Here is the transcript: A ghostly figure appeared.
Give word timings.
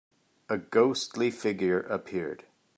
A 0.49 0.57
ghostly 0.57 1.29
figure 1.29 1.81
appeared. 1.81 2.45